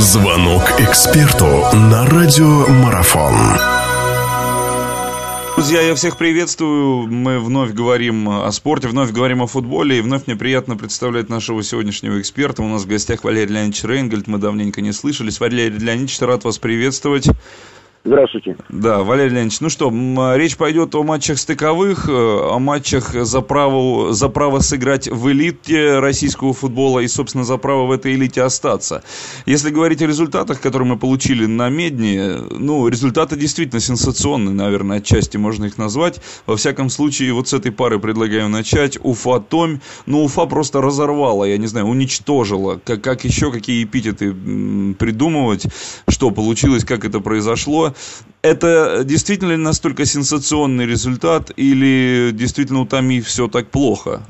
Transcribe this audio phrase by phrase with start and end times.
[0.00, 1.44] Звонок эксперту
[1.76, 3.34] на радиомарафон.
[5.54, 7.06] Друзья, я всех приветствую.
[7.06, 9.98] Мы вновь говорим о спорте, вновь говорим о футболе.
[9.98, 12.62] И вновь мне приятно представлять нашего сегодняшнего эксперта.
[12.62, 14.26] У нас в гостях Валерий Леонидович Рейнгольд.
[14.26, 15.38] Мы давненько не слышались.
[15.38, 17.28] Валерий Леонидович, рад вас приветствовать.
[18.02, 18.56] Здравствуйте.
[18.70, 19.92] Да, Валерий Леонидович, ну что,
[20.34, 25.98] речь пойдет о матчах стыковых, э, о матчах за право, за право сыграть в элите
[25.98, 29.02] российского футбола и, собственно, за право в этой элите остаться.
[29.44, 35.36] Если говорить о результатах, которые мы получили на Медне, ну, результаты действительно сенсационные, наверное, отчасти
[35.36, 36.22] можно их назвать.
[36.46, 38.98] Во всяком случае, вот с этой пары предлагаю начать.
[39.02, 42.80] Уфа-Томь, ну, Уфа просто разорвала, я не знаю, уничтожила.
[42.82, 44.32] Как, как еще какие эпитеты
[44.94, 45.66] придумывать,
[46.08, 47.89] что получилось, как это произошло
[48.42, 54.20] это действительно настолько сенсационный результат или действительно у Томи все так плохо?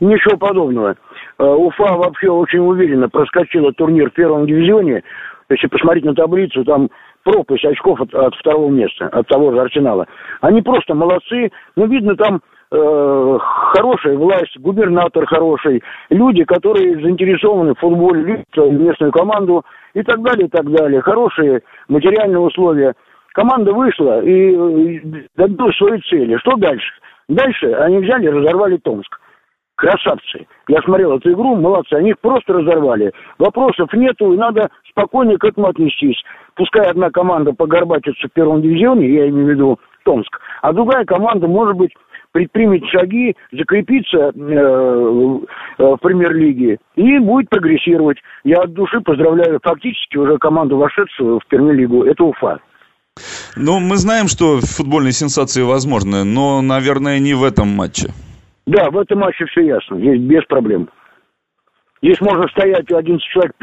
[0.00, 0.96] Ничего подобного.
[1.38, 5.02] Э, Уфа вообще очень уверенно проскочила турнир в первом дивизионе.
[5.48, 6.90] Если посмотреть на таблицу, там
[7.24, 10.06] пропасть очков от, от второго места, от того же Арсенала.
[10.40, 11.50] Они просто молодцы.
[11.76, 12.40] Ну, видно, там
[12.70, 13.38] э,
[13.72, 20.46] хорошая власть, губернатор хороший, люди, которые заинтересованы в футболе, любят местную команду и так далее,
[20.46, 21.00] и так далее.
[21.00, 22.94] Хорошие материальные условия.
[23.32, 26.36] Команда вышла и добилась своей цели.
[26.38, 26.92] Что дальше?
[27.28, 29.20] Дальше они взяли и разорвали Томск.
[29.76, 30.46] Красавцы.
[30.68, 31.94] Я смотрел эту игру, молодцы.
[31.94, 33.12] Они их просто разорвали.
[33.38, 36.20] Вопросов нету, и надо спокойно к этому отнестись.
[36.54, 41.46] Пускай одна команда погорбатится в первом дивизионе, я имею в виду Томск, а другая команда,
[41.46, 41.92] может быть,
[42.32, 48.18] предпримет шаги, закрепиться э, э, в премьер-лиге и будет прогрессировать.
[48.44, 52.60] Я от души поздравляю фактически уже команду, вошедшую в премьер-лигу, это Уфа.
[53.56, 58.08] Ну, мы знаем, что футбольные сенсации возможны, но, наверное, не в этом матче.
[58.66, 60.88] Да, в этом матче все ясно, здесь без проблем.
[62.02, 63.54] Здесь можно стоять 11 человек,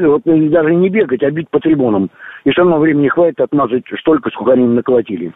[0.52, 2.09] даже не бегать, а бить по трибунам.
[2.43, 5.33] И все равно времени хватит отмазать столько, сколько они наколотили.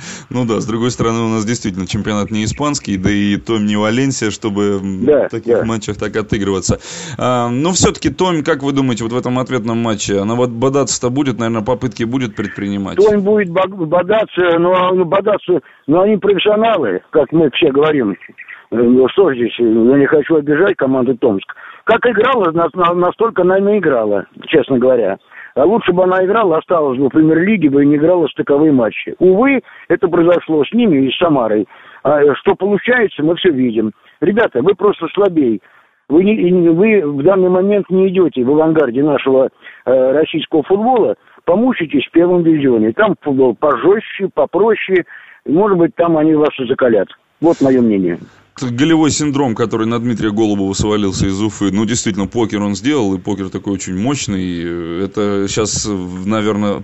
[0.30, 3.76] Ну да, с другой стороны, у нас действительно чемпионат не испанский, да и Том не
[3.76, 5.64] Валенсия, чтобы да, в таких да.
[5.64, 6.78] матчах так отыгрываться.
[7.18, 11.10] А, но все-таки Том, как вы думаете, вот в этом ответном матче, она вот бодаться-то
[11.10, 12.96] будет, наверное, попытки будет предпринимать?
[12.96, 18.16] Том будет бодаться, но, ну, бодаться, но они профессионалы, как мы все говорим.
[18.70, 21.54] Ну, что здесь, я не хочу обижать команду Томск.
[21.84, 22.52] Как играла,
[22.94, 25.18] настолько она и играла, честно говоря.
[25.54, 29.14] А лучше бы она играла, осталась бы в премьер-лиге, бы и не играла стыковые матчи.
[29.18, 31.66] Увы, это произошло с ними и с Самарой.
[32.02, 33.92] А что получается, мы все видим.
[34.20, 35.60] Ребята, вы просто слабей.
[36.08, 39.48] Вы, не, вы в данный момент не идете в авангарде нашего
[39.86, 42.92] э, российского футбола, помучитесь в первом дивизионе.
[42.92, 45.04] Там футбол пожестче, попроще,
[45.46, 47.08] может быть, там они вас и закалят.
[47.40, 48.18] Вот мое мнение
[48.62, 53.18] голевой синдром, который на Дмитрия Голубова свалился из Уфы, ну, действительно, покер он сделал, и
[53.18, 55.04] покер такой очень мощный.
[55.04, 55.88] Это сейчас,
[56.26, 56.82] наверное,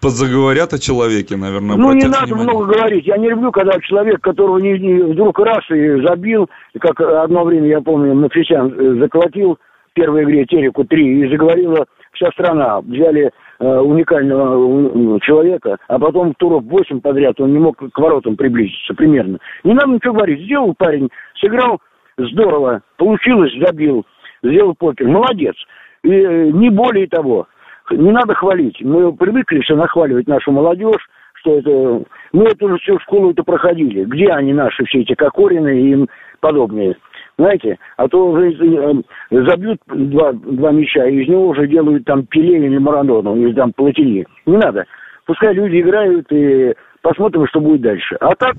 [0.00, 2.44] подзаговорят о человеке, наверное, Ну, не надо внимание.
[2.44, 3.06] много говорить.
[3.06, 6.48] Я не люблю, когда человек, которого не, не, вдруг раз и забил,
[6.78, 9.58] как одно время, я помню, Мафисян э, заколотил
[9.90, 12.80] в первой игре Тереку 3, и заговорила вся страна.
[12.80, 13.30] Взяли
[13.62, 19.38] Э, уникального человека, а потом туров 8 подряд он не мог к воротам приблизиться примерно.
[19.64, 20.40] Не надо ничего говорить.
[20.44, 21.78] Сделал парень, сыграл
[22.16, 24.06] здорово, получилось, забил,
[24.42, 25.08] сделал покер.
[25.08, 25.54] Молодец.
[26.02, 27.48] И э, не более того.
[27.90, 28.80] Не надо хвалить.
[28.80, 32.02] Мы привыкли все нахваливать нашу молодежь, что это...
[32.32, 34.04] Мы эту всю школу это проходили.
[34.04, 36.08] Где они наши все эти Кокорины и им
[36.40, 36.96] подобные?
[37.40, 42.26] Знаете, а то уже э, забьют два, два мяча, и из него уже делают там
[42.26, 44.26] Пеле или Марадону, или там Платини.
[44.44, 44.84] Не надо.
[45.24, 48.16] Пускай люди играют, и посмотрим, что будет дальше.
[48.20, 48.56] А так,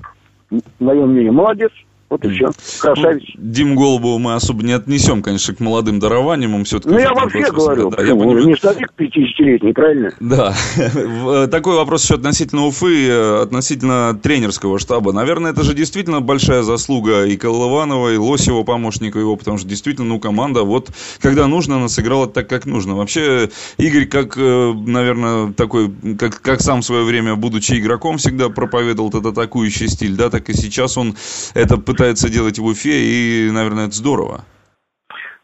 [0.80, 1.70] мое мнение, молодец.
[2.12, 2.50] Вот и все.
[2.78, 3.22] Красавец.
[3.36, 6.54] Ну, Дим Голубову мы особо не отнесем, конечно, к молодым дарованиям.
[6.54, 7.88] Он все-таки ну, я вообще говорю.
[7.88, 8.48] Да, я понимаю.
[8.48, 10.10] Не старик 50-летний, правильно?
[10.20, 10.54] Да.
[11.50, 15.12] Такой вопрос еще относительно Уфы, относительно тренерского штаба.
[15.12, 20.08] Наверное, это же действительно большая заслуга и Колыванова, и Лосева, помощника его, потому что действительно,
[20.08, 22.94] ну, команда, вот, когда нужно, она сыграла так, как нужно.
[22.94, 28.50] Вообще, Игорь, как, э, наверное, такой, как, как сам в свое время, будучи игроком, всегда
[28.50, 31.16] проповедовал этот атакующий стиль, да, так и сейчас он
[31.54, 34.40] это пытается пытается делать в Уфе, и, наверное, это здорово.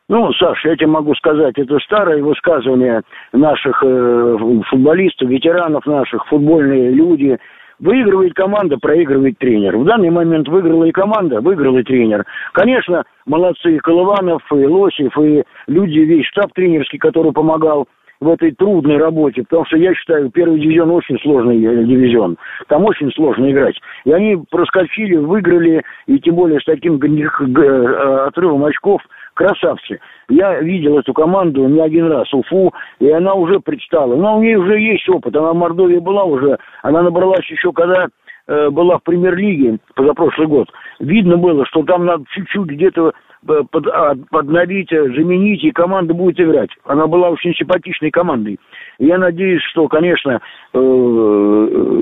[0.09, 3.03] Ну, Саш, я тебе могу сказать, это старое высказывание
[3.33, 4.37] наших э,
[4.69, 7.39] футболистов, ветеранов наших, футбольные люди.
[7.79, 9.77] Выигрывает команда, проигрывает тренер.
[9.77, 12.25] В данный момент выиграла и команда, выиграл и тренер.
[12.53, 17.87] Конечно, молодцы и Колыванов, и Лосев, и люди, весь штаб тренерский, который помогал
[18.21, 22.37] в этой трудной работе, потому что я считаю, первый дивизион очень сложный э, дивизион.
[22.69, 23.77] Там очень сложно играть.
[24.05, 29.03] И они проскочили, выиграли, и тем более с таким э, отрывом очков,
[29.35, 30.01] красавцы.
[30.29, 34.17] Я видел эту команду не один раз, Уфу, и она уже предстала.
[34.17, 38.09] Но у нее уже есть опыт, она в Мордовии была уже, она набралась еще когда
[38.49, 40.69] э, была в премьер-лиге позапрошлый год.
[40.99, 43.13] Видно было, что там надо чуть-чуть где-то
[43.47, 46.71] под, а, подновить, э, заменить, и команда будет играть.
[46.85, 48.59] Она была очень симпатичной командой.
[48.99, 50.41] Я надеюсь, что, конечно,
[50.73, 50.79] э,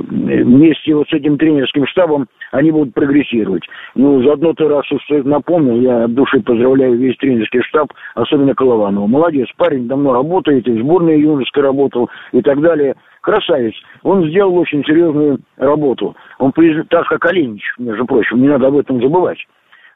[0.09, 3.65] вместе вот с этим тренерским штабом они будут прогрессировать.
[3.95, 9.07] Ну, заодно ты раз уж напомнил, я от души поздравляю весь тренерский штаб, особенно Колованова.
[9.07, 12.95] Молодец, парень давно работает, и в сборной юношеской работал, и так далее.
[13.21, 13.75] Красавец.
[14.05, 16.15] Он сделал очень серьезную работу.
[16.39, 16.53] Он
[16.89, 19.39] так как Оленич, между прочим, не надо об этом забывать.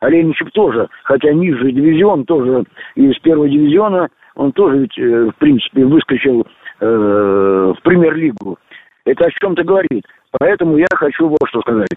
[0.00, 2.64] Оленичев тоже, хотя ниже дивизион, тоже
[2.94, 6.46] из первого дивизиона, он тоже ведь, э, в принципе, выскочил
[6.80, 6.86] э,
[7.76, 8.58] в премьер-лигу.
[9.04, 10.04] Это о чем-то говорит.
[10.38, 11.88] Поэтому я хочу вот что сказать,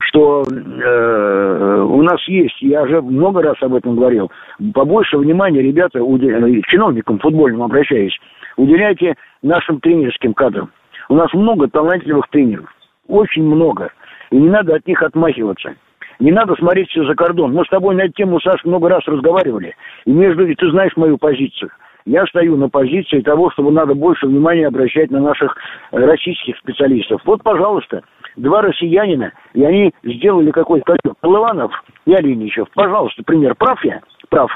[0.00, 4.30] что э, у нас есть, я уже много раз об этом говорил,
[4.74, 6.30] побольше внимания, ребята, удел...
[6.66, 8.18] чиновникам футбольным обращаюсь,
[8.56, 10.70] уделяйте нашим тренерским кадрам.
[11.08, 12.74] У нас много талантливых тренеров,
[13.06, 13.92] очень много,
[14.32, 15.76] и не надо от них отмахиваться.
[16.18, 17.52] Не надо смотреть все за кордон.
[17.52, 19.74] Мы с тобой на эту тему, Саш, много раз разговаривали.
[20.04, 21.70] И между ты знаешь мою позицию.
[22.06, 25.56] Я стою на позиции того, чтобы надо больше внимания обращать на наших
[25.90, 27.20] э, российских специалистов.
[27.24, 28.02] Вот, пожалуйста,
[28.36, 31.72] два россиянина, и они сделали какой-то Колыванов
[32.06, 32.68] и Оленичев.
[32.74, 33.56] Пожалуйста, пример.
[33.56, 34.00] Прав я?
[34.28, 34.50] Прав.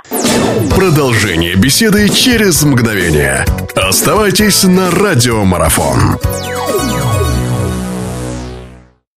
[0.77, 3.45] Продолжение беседы через мгновение.
[3.77, 6.19] Оставайтесь на радиомарафон.